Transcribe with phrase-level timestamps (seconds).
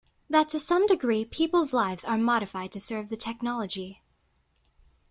[0.31, 4.01] That to some degree peoples lives are modified to serve the technology.